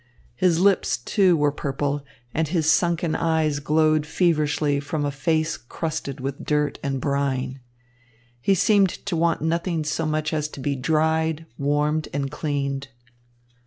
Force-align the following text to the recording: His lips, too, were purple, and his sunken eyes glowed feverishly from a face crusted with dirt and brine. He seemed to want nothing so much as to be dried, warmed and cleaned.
His 0.33 0.59
lips, 0.59 0.97
too, 0.97 1.37
were 1.37 1.51
purple, 1.51 2.03
and 2.33 2.47
his 2.47 2.67
sunken 2.71 3.13
eyes 3.15 3.59
glowed 3.59 4.07
feverishly 4.07 4.79
from 4.79 5.05
a 5.05 5.11
face 5.11 5.57
crusted 5.57 6.19
with 6.19 6.43
dirt 6.43 6.79
and 6.81 6.99
brine. 6.99 7.59
He 8.41 8.55
seemed 8.55 8.89
to 8.89 9.15
want 9.15 9.43
nothing 9.43 9.83
so 9.83 10.07
much 10.07 10.33
as 10.33 10.47
to 10.47 10.59
be 10.59 10.75
dried, 10.75 11.45
warmed 11.59 12.07
and 12.15 12.31
cleaned. 12.31 12.87